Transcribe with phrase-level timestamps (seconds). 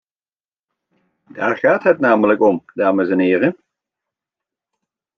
[1.27, 3.57] Daar gaat het namelijk om, dames en heren.